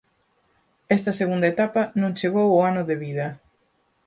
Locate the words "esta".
0.97-1.17